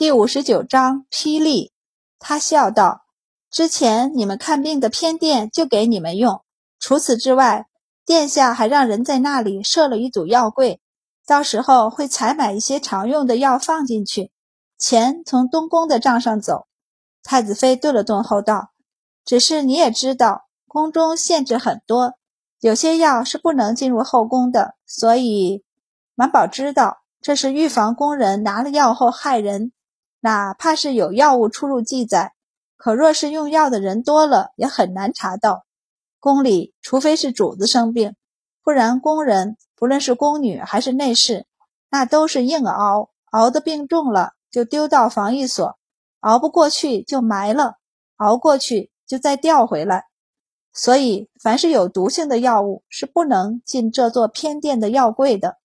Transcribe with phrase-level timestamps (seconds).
[0.00, 1.74] 第五十九章霹雳。
[2.18, 3.04] 他笑道
[3.52, 6.42] ：“之前你们看病的偏殿就给你们用，
[6.78, 7.66] 除此之外，
[8.06, 10.80] 殿下还让人在那里设了一组药柜，
[11.26, 14.32] 到时候会采买一些常用的药放进去，
[14.78, 16.66] 钱从东宫的账上走。”
[17.22, 18.70] 太子妃顿了顿后道
[19.26, 22.14] ：“只是你也知道，宫中限制很多，
[22.60, 25.62] 有些药是不能进入后宫的，所以
[26.14, 29.72] 满宝知道这是预防宫人拿了药后害人。”
[30.20, 32.34] 哪怕是有药物出入记载，
[32.76, 35.64] 可若是用药的人多了，也很难查到。
[36.18, 38.14] 宫里除非是主子生病，
[38.62, 41.46] 不然宫人不论是宫女还是内侍，
[41.90, 45.78] 那都是硬熬，熬的病重了就丢到防疫所，
[46.20, 47.76] 熬不过去就埋了，
[48.16, 50.04] 熬过去就再调回来。
[50.72, 55.56] 所以，凡是有毒性的药物是不能进这座偏殿的药柜的。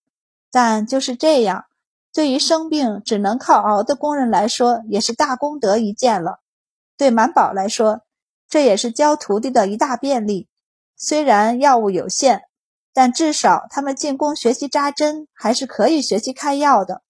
[0.50, 1.66] 但就是这样。
[2.16, 6.40] 对于生病只能靠熬的工人来说，也是大功德一件了。
[6.96, 8.04] 对满宝来说，
[8.48, 10.48] 这也是教徒弟的一大便利。
[10.96, 12.44] 虽然药物有限，
[12.94, 17.02] 但至少他们进宫学习扎针，还是可以学习开药的。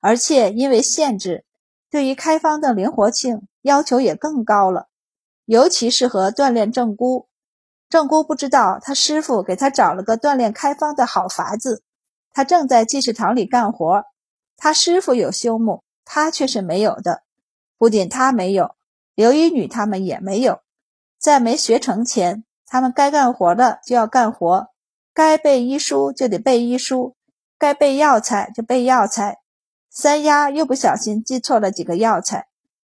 [0.00, 1.46] 而且因为限制，
[1.90, 4.88] 对于开方的灵活性要求也更高了，
[5.46, 7.26] 尤其适合锻炼正姑。
[7.88, 11.82] 正姑不知道他师傅给他找了个锻炼开方的好法子，
[12.34, 14.04] 他正在济世堂里干活。
[14.62, 17.24] 他师傅有修木，他却是没有的。
[17.78, 18.76] 不仅他没有，
[19.16, 20.60] 刘一女他们也没有。
[21.18, 24.68] 在没学成前，他们该干活的就要干活，
[25.12, 27.16] 该背医书就得背医书，
[27.58, 29.40] 该背药材就背药材。
[29.90, 32.46] 三丫又不小心记错了几个药材，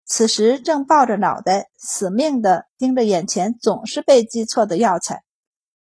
[0.04, 5.24] 此时正抱着脑袋，死命地盯着眼前总是被记错的药材。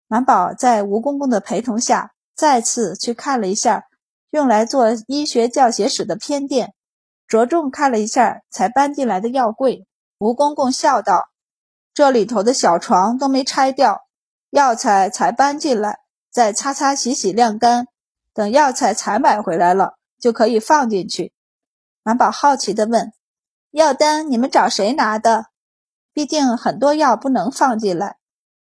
[0.08, 3.88] 满宝在吴公公的陪同下，再次去看了一下。
[4.32, 6.74] 用来做医学教学室的偏殿，
[7.28, 9.86] 着重看了一下才搬进来的药柜。
[10.18, 11.30] 吴公公笑道
[11.94, 14.04] ：“这里头的小床都没拆掉，
[14.50, 16.00] 药材才搬进来，
[16.32, 17.88] 再擦擦洗洗晾干，
[18.34, 21.34] 等药材采买回来了就可以放进去。”
[22.04, 23.12] 满宝好奇地问
[23.72, 25.48] ：“药单你们找谁拿的？
[26.14, 28.16] 毕竟很多药不能放进来。”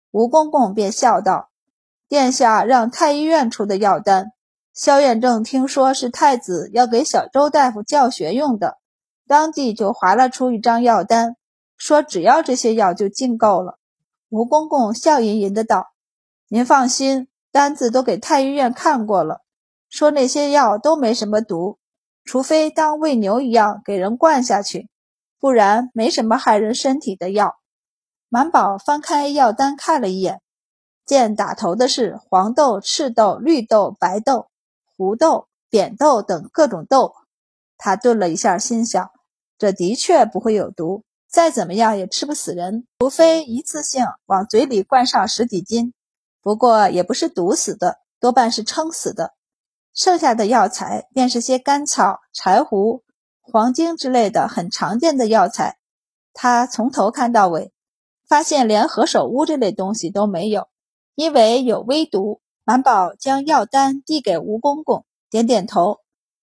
[0.09, 1.52] 吴公公便笑道
[2.09, 4.31] ：“殿下让太医院出的药单。”
[4.79, 8.78] 萧远正听说是太子要给小周大夫教学用的，
[9.28, 11.35] 当即就划拉出一张药单，
[11.75, 13.78] 说只要这些药就进够了。
[14.29, 15.88] 吴公公笑吟吟的道
[16.47, 19.41] ：“您放心，单子都给太医院看过了，
[19.90, 21.78] 说那些药都没什么毒，
[22.23, 24.88] 除非当喂牛一样给人灌下去，
[25.41, 27.56] 不然没什么害人身体的药。”
[28.31, 30.40] 满宝翻开药单看了一眼，
[31.06, 34.48] 见打头的是黄豆、赤豆、绿豆、白豆。
[34.99, 37.13] 胡豆、扁豆等各种豆，
[37.77, 39.09] 他顿了一下，心想：
[39.57, 45.93] 这的确不会有毒，再怎么样也吃不死人，除非一次性往嘴里灌上十几斤。
[46.41, 49.35] 不过也不是毒死的，多半是撑死的。
[49.93, 53.05] 剩下的药材便是些甘草、柴胡、
[53.39, 55.77] 黄精之类的很常见的药材。
[56.33, 57.71] 他从头看到尾，
[58.27, 60.67] 发现连何首乌这类东西都没有，
[61.16, 62.41] 因为有微毒。
[62.69, 66.02] 满宝将药单递给吴公公，点点头：“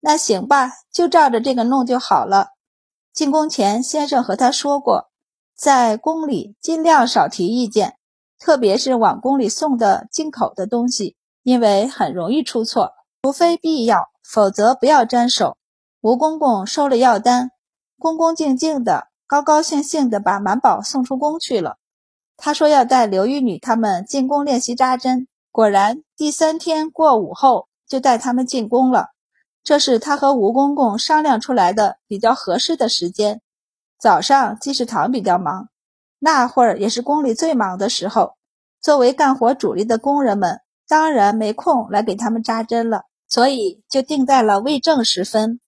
[0.04, 2.50] 那行吧，就照着这个弄就好了。
[3.14, 5.10] 进宫前，先生和他说过，
[5.56, 7.96] 在宫里尽量少提意见，
[8.38, 12.92] 特别是往宫里送的进口的东西，因为很容易出错。
[13.24, 15.56] 除非必要，否则不要沾手。”
[16.04, 17.52] 吴公公收了药单，
[17.98, 21.78] 恭恭敬敬的，高高兴兴的把满宝送出宫去了。
[22.36, 25.30] 他说要带刘玉女他们进宫练习扎针。
[25.52, 29.08] 果然，第三天过午后就带他们进宫了。
[29.64, 33.42] 这是他和吴公公商量出来的比较合适的时间。
[34.00, 35.70] 早上济世堂比较忙，
[36.20, 38.36] 那会儿也是宫里最忙的时候。
[38.82, 45.60] 作为干活主力的工人们，当然没空来给他们扎针了，所以就定在了未正时分。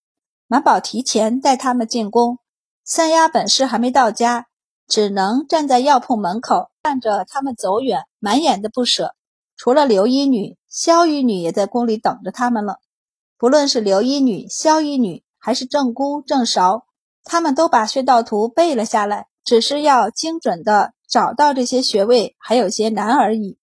[0.48, 2.38] 满宝提前带他们进宫，
[2.86, 4.48] 三丫本是还没到家，
[4.88, 9.14] 只能站在药铺门口看着他们走远，满眼的不舍。
[9.64, 12.80] 除了刘一女、萧一女也在宫里等着他们了。
[13.38, 16.88] 不论是刘一女、萧一女，还是郑姑、郑韶，
[17.24, 23.60] 他们都把穴道图背了下来，只是要精准的找到这些穴位，还有些难而已。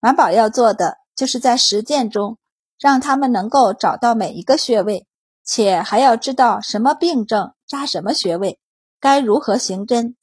[0.00, 2.38] 满宝要做的，就是在实践中
[2.80, 5.06] 让他们能够找到每一个穴位，
[5.44, 8.58] 且还要知道什么病症扎什么穴位，
[8.98, 10.16] 该如何行针。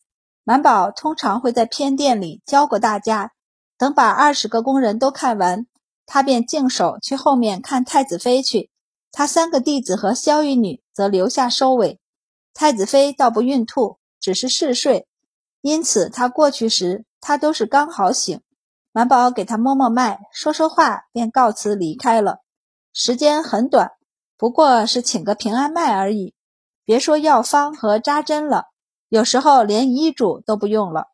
[0.43, 3.31] 满宝通常会在偏殿里教过大家。
[3.79, 5.65] 等把二十个工人都看完，
[6.05, 8.69] 他便净手去后面看太子妃去。
[9.09, 11.99] 他三个弟子和萧玉女则留下收尾。
[12.53, 15.07] 太子妃倒不孕吐，只是嗜睡，
[15.61, 18.41] 因此他过去时，他都是刚好醒。
[18.91, 22.39] 满宝给他摸摸脉，说说话，便告辞离开了。
[22.91, 23.91] 时间很短，
[24.35, 26.33] 不过是请个平安脉而已。
[26.83, 28.65] 别说药方和扎针了，
[29.07, 31.05] 有时候连医嘱都不用了。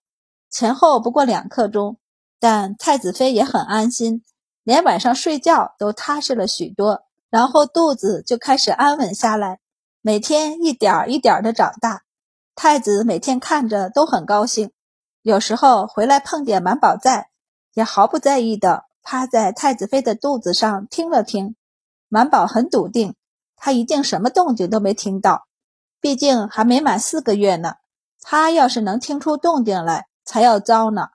[0.50, 1.98] 前后不过两刻钟，
[2.40, 4.24] 但太子妃也很安心，
[4.64, 7.04] 连晚上睡觉都踏实了许多。
[7.30, 9.60] 然后肚子就开始安稳下来，
[10.02, 12.04] 每天一点一点的长大。
[12.56, 14.72] 太子每天看着都很高兴，
[15.22, 17.30] 有时候回来碰见满宝在。
[17.74, 21.58] 也毫不在意的趴在太子妃的肚子上听了听，
[22.08, 23.14] 满宝很笃定，
[23.58, 25.46] 他一定什么动静都没听到，
[26.00, 27.74] 毕竟还没满四个月呢。
[28.22, 31.10] 他要是能听出动静来，才要糟呢。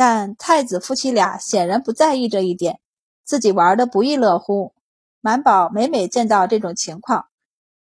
[0.00, 2.80] 但太子夫妻俩显然不在意这一点，
[3.22, 4.72] 自己玩的不亦乐乎。
[5.20, 7.26] 满宝每每见到这种情况，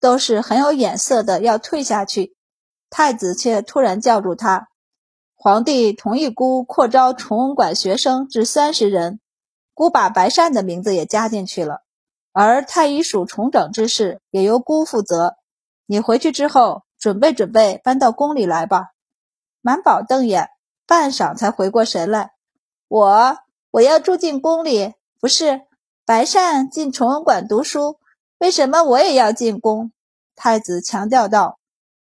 [0.02, 2.36] 都是很有眼色的要退下去，
[2.90, 4.68] 太子却突然叫住他。
[5.34, 9.22] 皇帝同意姑扩招崇文馆学生至三十人，
[9.74, 11.84] 姑把白善的名字也加进去了。
[12.34, 15.38] 而太医署重整之事也由姑负责。
[15.86, 18.88] 你回去之后准备准备搬到宫里来吧。
[19.62, 20.50] 满宝瞪眼，
[20.90, 22.32] 半晌才回过神来
[22.90, 23.38] ：“我
[23.70, 25.62] 我要住进宫里，不是
[26.04, 28.00] 白善进崇文馆读书，
[28.40, 29.92] 为什么我也要进宫？”
[30.36, 31.60] 太子强调道：“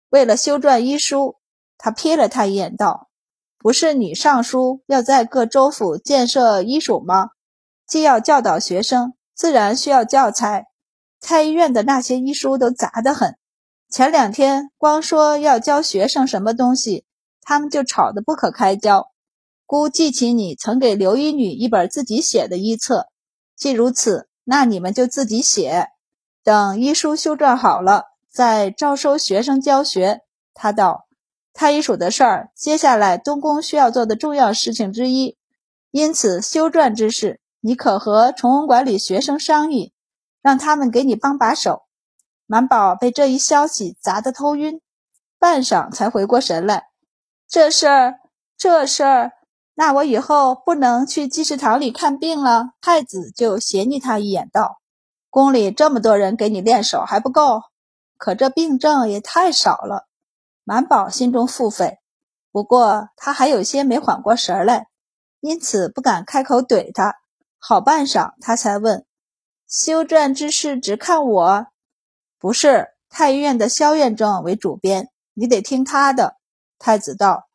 [0.09, 1.35] 为了修撰医书。”
[1.77, 3.09] 他瞥了他一眼，道。
[3.57, 7.31] 不是你上书要在各州府建设医署吗？
[7.85, 10.67] 既要教导学生，自然需要教材。
[11.19, 13.37] 太医院的那些医书都杂得很。
[13.89, 17.03] 前两天光说要教学生什么东西，
[17.47, 19.07] 他们就吵得不可开交。
[19.65, 23.07] 姑记起你曾给刘医女一本自己写的医册，
[23.55, 25.87] 既如此，那你们就自己写。
[26.43, 30.23] 等医书修撰好了，再招收学生教学。
[30.53, 31.05] 他道。
[31.53, 35.37] 太医署的事儿，接下来东宫需要做的重要事情之一，
[35.89, 39.93] 因此修撰之事，你可和崇文馆里学生商议，
[40.41, 41.83] 让他们给你帮把手。
[42.45, 44.81] 满宝被这一消息砸得头晕，
[45.39, 46.86] 半晌才回过神来。
[47.49, 48.19] 这事儿，
[48.57, 49.31] 这事儿，
[49.73, 52.71] 那我以后不能去济世堂里看病了。
[52.81, 54.81] 太子就斜睨他一眼，道
[55.31, 57.61] ：“宫里这么多人给你练手还不够，
[58.17, 60.07] 可这病症也太少了。”
[60.65, 61.99] 满宝心中腹诽，
[62.51, 64.87] 不过他还有些没缓过神来，
[65.39, 67.15] 因此不敢开口怼他。
[67.57, 69.05] 好半晌，他才问
[69.69, 71.67] ：“修撰之事只看我？
[72.37, 76.35] 不是太医院的萧院正为主编，你得听他的。”
[76.79, 77.47] 太子道：“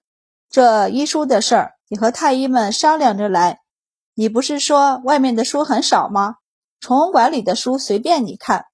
[0.51, 3.61] 这医书的事儿，你和太医们商量着来。
[4.15, 6.37] 你不是说外面的书很少吗？
[6.81, 8.67] 崇文馆里的书随便你看。”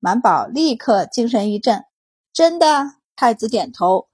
[0.00, 1.84] 满宝立刻精神一振
[2.32, 4.08] ：“真的？”太子点头，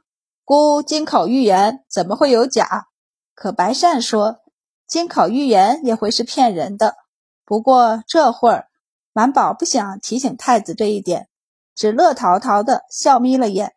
[0.45, 2.89] 孤金口玉言，怎么会有假？
[3.35, 4.41] 可白善说，
[4.87, 6.97] 金口玉言也会是骗人的。
[7.45, 8.69] 不过这会儿，
[9.15, 11.29] 满宝不想提醒太子这一点，
[11.75, 13.75] 只乐陶陶的笑眯了眼，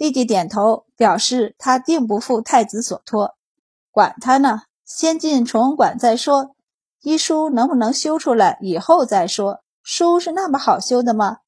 [0.00, 3.36] 立即点头表示他定不负太子所托。
[3.90, 6.56] 管他呢，先进崇文馆再说，
[7.02, 9.60] 医书能不能修出来以后再说。
[9.82, 11.40] 书是那么好修的吗？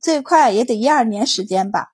[0.00, 1.88] 最快也得一二年时间吧。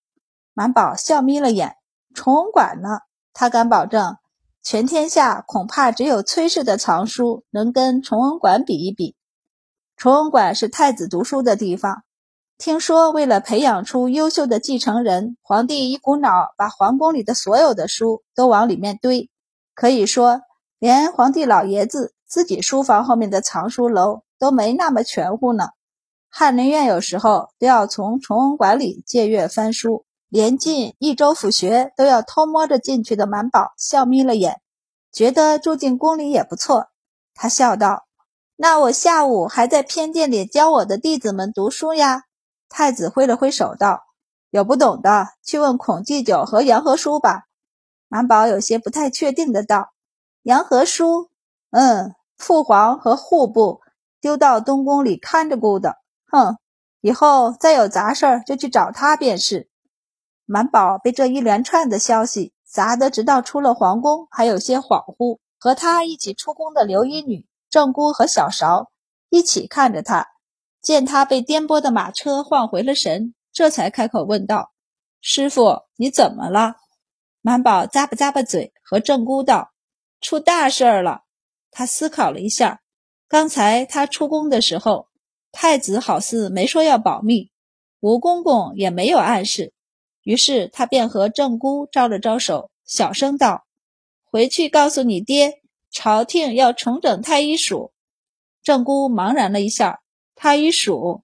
[0.53, 1.79] 满宝笑眯了眼，
[2.15, 3.01] 崇文馆呢？
[3.33, 4.19] 他敢保证，
[4.63, 9.17] 全天下恐怕只有崔氏的藏书能跟崇文馆比一比。
[9.97, 12.05] 崇文馆是太子读书的地方，
[12.57, 19.31] 听说为了培养出优秀的继承人，皇帝一股脑把皇宫里的所有的书都往里面堆，
[19.75, 20.41] 可以说
[20.79, 25.69] 连皇帝老爷子自己书房后面的藏书楼都没那么全乎呢。
[26.31, 30.05] 翰林院有时候都要从崇文馆里借阅翻书。
[30.31, 34.61] 连进益州府学都要偷摸着进去的满宝笑眯了眼，
[35.13, 36.89] 觉得住进宫里也不错。
[37.35, 38.07] 他笑道
[38.57, 42.23] ：“那我下午还在偏殿里教我的弟子们读书呀。”
[42.77, 44.03] 太子挥了挥手道
[44.51, 47.45] ：“有不懂的，去问孔继久和杨和叔吧。”
[48.11, 49.93] 满宝有些不太确定的道
[50.43, 51.31] ：“杨和叔，
[51.71, 53.81] 嗯，父皇和户部
[54.21, 55.99] 丢到东宫里看着顾的。
[56.27, 56.59] 哼，
[57.01, 59.71] 以后再有杂事儿就去找他便是。”
[60.45, 65.39] 满宝被这一连串的消息砸得，直到出了皇宫还有些恍惚。
[65.61, 68.91] 和他一起出宫的刘一女、正姑和小勺
[69.31, 70.27] 一起看着他，
[70.85, 74.73] 见他被颠簸的马车晃回了神，这才开口问道
[75.23, 76.77] ：“师傅，你怎么了？”
[77.41, 79.73] 满宝咂巴咂巴嘴，和正姑道
[80.21, 81.23] ：“出大事了。”
[81.73, 82.83] 他思考了一下，
[83.29, 85.09] 刚才他出宫的时候，
[85.51, 87.51] 太子好似没说要保密，
[88.01, 89.73] 吴公公也没有暗示。
[90.23, 93.65] 于是他便和郑姑招了招手，小声道
[94.31, 97.93] ：“回去告诉你爹，朝廷要重整太医署。”
[98.63, 100.01] 郑姑茫然了一下，
[100.35, 101.23] 他一数。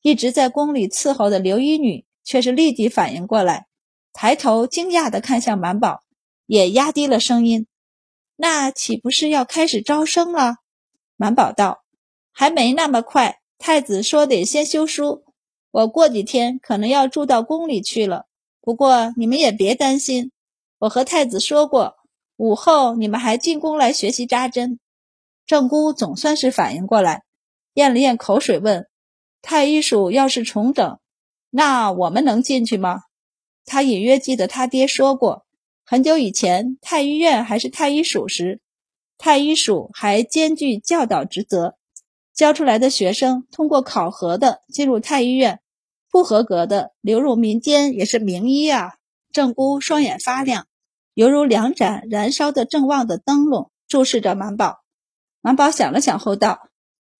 [0.00, 3.66] 一直在宫里伺候的刘一女却是立即反应过来，
[4.12, 6.02] 抬头惊讶地看向满宝，
[6.46, 7.68] 也压低了声音
[8.34, 10.56] ：“那岂不是要开始招生了？”
[11.16, 11.84] 满宝道
[12.34, 15.22] ：“还没那么快，太子说得先修书，
[15.70, 18.26] 我过几天可能要住到宫里去了。
[18.60, 20.32] 不过你们也别担心，
[20.78, 21.94] 我和太子说过，
[22.36, 24.80] 午后你们还进宫来学习扎针。”
[25.46, 27.22] 郑姑总算是反应过来，
[27.74, 28.86] 咽了咽口水问。
[29.40, 30.98] 太医署要是重整，
[31.50, 33.02] 那我们能进去吗？
[33.64, 35.44] 他隐约记得他爹说过，
[35.84, 38.60] 很久以前太医院还是太医署时，
[39.18, 41.76] 太医署还兼具教导职责，
[42.34, 45.60] 教出来的学生通过考核的进入太医院，
[46.10, 48.94] 不合格的流入民间也是名医啊。
[49.32, 50.66] 郑姑双眼发亮，
[51.14, 54.80] 犹如两盏燃烧的正旺的灯笼，注视着满宝。
[55.40, 56.68] 满宝想了想后道：“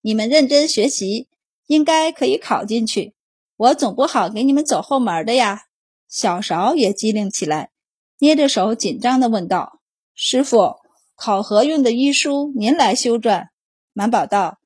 [0.02, 1.28] 你们认真学习。”
[1.68, 3.14] 应该可以考进去，
[3.56, 5.62] 我总不好给你们走后门的呀。
[6.06, 7.70] 小勺也机灵起来，
[8.18, 9.80] 捏着手紧张地问道
[10.12, 10.74] ：“师傅，
[11.14, 13.46] 考核用的医书您来修撰？”
[13.94, 14.58] 满宝道：“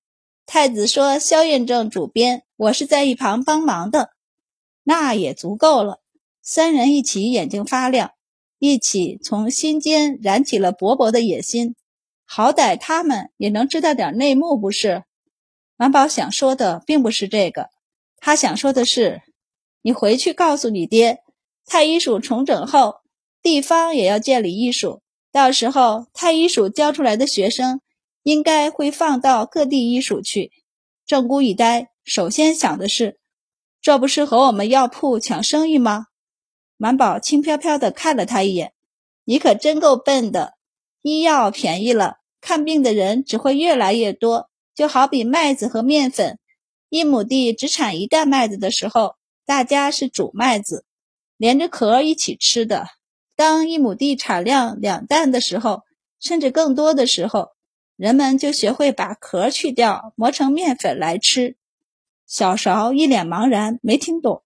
[0.46, 4.10] 太子说萧验正主编，我是在一旁帮忙的，
[4.82, 6.00] 那也足够了。”
[6.42, 8.12] 三人一起眼睛发亮，
[8.58, 11.76] 一起从心间燃起了勃勃的野心。
[12.24, 15.04] 好歹他们也能知道点内幕，不是？
[15.76, 17.68] 满宝想说的并不是这个，
[18.18, 19.22] 他想说的是，
[19.82, 21.18] 你回去告诉你爹，
[21.66, 23.00] 太医署重整后，
[23.42, 27.82] 地方也要建立医署，到时候太医署教出来的学生，
[28.22, 30.50] 应该会放到各地医署去。
[31.06, 33.18] 郑姑一呆，首先想的是，
[33.82, 36.06] 这不是和我们药铺抢生意吗？
[36.78, 38.72] 满宝轻飘飘地看了他一眼，
[39.24, 40.54] 你可真够笨的，
[41.02, 44.48] 医药便宜了，看病的人只会越来越多。
[44.76, 46.38] 就好比麦子和面粉，
[46.90, 49.14] 一亩地只产一担麦子的时候，
[49.46, 50.84] 大家是煮麦子，
[51.38, 52.84] 连着壳一起吃的；
[53.34, 55.84] 当一亩地产量两担的时候，
[56.20, 57.52] 甚至更多的时候，
[57.96, 61.56] 人们就学会把壳去掉，磨成面粉来吃。
[62.26, 64.42] 小勺一脸茫然，没听懂；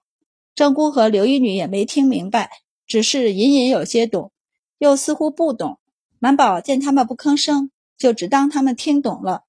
[0.54, 2.50] 郑姑和刘一女也没听明白，
[2.86, 4.30] 只是隐隐有些懂，
[4.78, 5.80] 又似乎不懂。
[6.20, 9.42] 满宝见他们不吭声，就只当他们听懂了。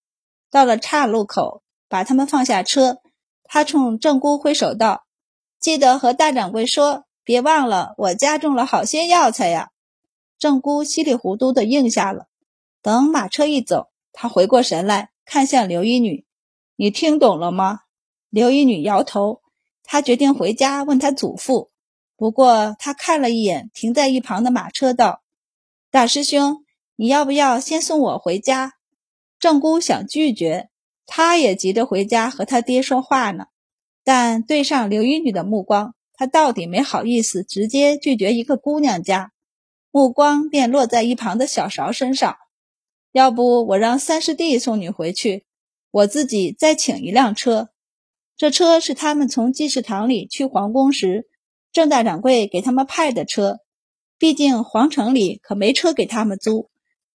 [0.52, 2.98] 到了岔路口，把他们放下车，
[3.46, 5.06] 他冲郑姑挥手道
[5.60, 9.70] ：“记得和大掌柜说，别忘了我家种了好些药材呀。”
[10.38, 12.28] 郑姑稀里糊涂的应下了。
[12.82, 16.26] 等马车一走，他回过神来看向刘一女
[16.76, 17.80] ：“你听懂了吗？”
[18.30, 19.42] 刘一女摇头。
[19.84, 21.70] 他决定回家问他祖父。
[22.18, 25.22] 不过他看了一眼停在一旁的马车，道
[25.92, 26.64] ：“大师兄，
[26.96, 28.74] 你要不要先送我回家？”
[29.42, 30.70] 郑姑想拒绝，
[31.08, 33.46] 她也急着回家和他爹说话呢。
[34.04, 39.32] 但对上刘一女的目光，她到底没好意思直接拒绝一个姑娘家，
[39.90, 42.38] 目光便落在一旁的小勺身上。
[43.12, 45.44] 要不我让三师弟送你回去，
[45.90, 47.70] 我自己再请一辆车。
[48.38, 51.28] 这车是他们从济世堂里去皇宫时，
[51.72, 53.58] 郑大掌柜给他们派的车。
[54.20, 56.70] 毕竟皇城里可没车给他们租。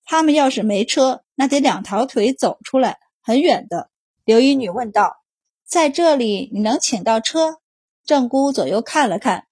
[0.06, 3.90] 他们要是没车，那得两条腿走出来，很远的。
[4.24, 5.24] 刘一女问道
[5.68, 7.58] ：“在这里你能请到车？”
[8.06, 9.48] 郑姑左右看了看，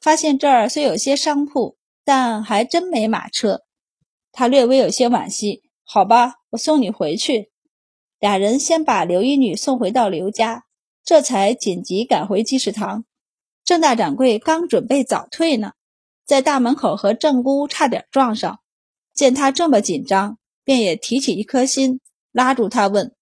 [0.00, 3.62] 发现这儿虽有些商铺，但还真没马车。
[4.32, 5.62] 她略微有些惋惜。
[5.84, 7.52] 好吧，我送你回去。
[8.18, 10.64] 俩人先把刘一女送回到刘家，
[11.04, 13.04] 这才紧急赶回记事堂。
[13.64, 15.72] 郑大掌柜刚准备早退呢，
[16.24, 18.60] 在大门口和郑姑差点撞上。
[19.14, 22.00] 见他这么紧张，便也提起一颗心，
[22.30, 23.14] 拉住他问：“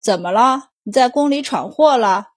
[0.00, 0.70] 怎么了？
[0.82, 2.28] 你在宫里闯祸了？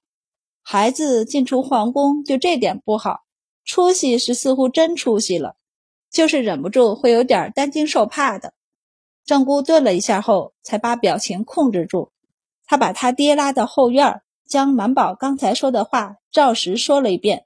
[0.62, 3.22] 孩子进出皇宫就这点不好？
[3.66, 5.56] 出息是似乎真出息了，
[6.10, 8.54] 就是忍不住会有点担惊受怕的。”
[9.26, 12.12] 郑姑顿了一下后，才把表情控制住。
[12.66, 17.46] 他把他爹拉到后院，将满宝刚才说的话照实说了一遍，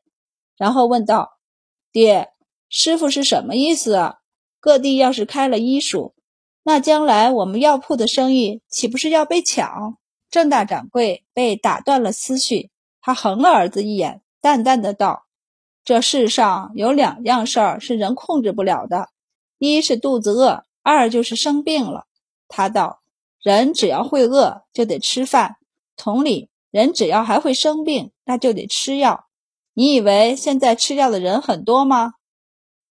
[0.58, 1.40] 然后问道
[1.92, 2.30] ：“爹，
[2.70, 4.20] 师傅是什么意思啊？”
[4.66, 6.16] 各地要是开了医署，
[6.64, 9.96] 那将来我们药铺的生意岂不是要被抢？
[10.32, 15.28] 郑大掌柜被打断了思绪，他横了儿子一眼，淡淡的道
[15.86, 19.10] ：“这世上有两样事儿是人控制不了的，
[19.60, 22.08] 一是肚子饿，二就是生病了。”
[22.50, 23.04] 他道
[23.44, 25.58] ：“人只要会饿，就得吃饭；
[25.96, 29.28] 同理，人只要还会生病，那就得吃药。
[29.76, 32.16] 你以为现在吃药的人很多吗？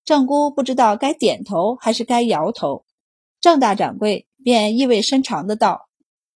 [0.04, 2.84] 郑姑不知道该点头还是该摇头。
[3.40, 5.88] 郑大掌柜便意味深长的道：“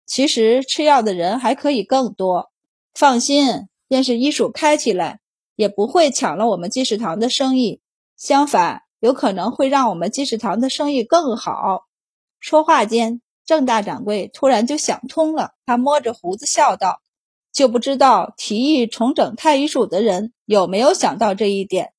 [0.06, 2.50] 其实吃药的人还可以更多。
[2.94, 5.20] 放心，便是医署开起来，
[5.54, 7.80] 也不会抢了我们济世堂的生意。
[8.16, 11.84] 相反，有可能会让我们济世堂的生意更好。”
[12.40, 17.00] 说话间，郑大掌柜突然就想通了，他摸着胡子笑道。
[17.50, 21.92] 就不知道提议重整太医署的人有没有想到这一点，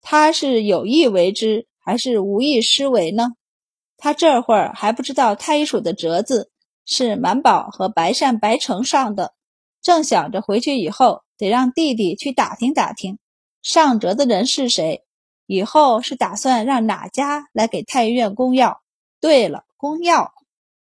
[0.00, 3.32] 他是有意为之还是无意施为呢？
[3.96, 6.50] 他这会儿还不知道太医署的折子
[6.84, 9.34] 是满宝和白善白成上的，
[9.82, 13.18] 正想着回去以后得让弟弟去打听打听
[13.60, 15.02] 上折的人是谁，
[15.46, 18.80] 以后是打算让哪家来给太医院供药。
[19.20, 20.32] 对了，供药。